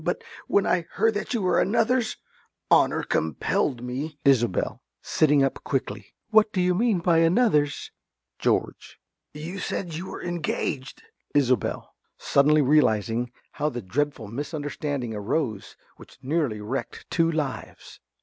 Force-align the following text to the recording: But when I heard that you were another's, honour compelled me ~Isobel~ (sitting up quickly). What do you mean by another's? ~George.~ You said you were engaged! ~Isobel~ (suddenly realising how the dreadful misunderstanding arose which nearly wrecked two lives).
But 0.03 0.23
when 0.47 0.65
I 0.65 0.87
heard 0.93 1.13
that 1.13 1.35
you 1.35 1.43
were 1.43 1.61
another's, 1.61 2.17
honour 2.71 3.03
compelled 3.03 3.83
me 3.83 4.17
~Isobel~ 4.25 4.81
(sitting 5.03 5.43
up 5.43 5.63
quickly). 5.63 6.15
What 6.31 6.51
do 6.51 6.59
you 6.59 6.73
mean 6.73 7.01
by 7.01 7.19
another's? 7.19 7.91
~George.~ 8.39 8.97
You 9.31 9.59
said 9.59 9.93
you 9.93 10.07
were 10.07 10.23
engaged! 10.23 11.03
~Isobel~ 11.35 11.93
(suddenly 12.17 12.63
realising 12.63 13.31
how 13.51 13.69
the 13.69 13.83
dreadful 13.83 14.27
misunderstanding 14.27 15.13
arose 15.13 15.77
which 15.97 16.17
nearly 16.23 16.61
wrecked 16.61 17.05
two 17.11 17.29
lives). 17.31 17.99